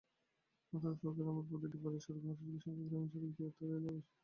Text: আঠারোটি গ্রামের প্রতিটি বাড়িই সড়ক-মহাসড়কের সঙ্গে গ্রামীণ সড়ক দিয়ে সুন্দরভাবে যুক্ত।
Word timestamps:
আঠারোটি 0.73 1.17
গ্রামের 1.17 1.45
প্রতিটি 1.49 1.77
বাড়িই 1.83 2.03
সড়ক-মহাসড়কের 2.05 2.61
সঙ্গে 2.65 2.83
গ্রামীণ 2.83 3.09
সড়ক 3.11 3.31
দিয়ে 3.31 3.49
সুন্দরভাবে 3.49 3.87
যুক্ত। 3.87 4.09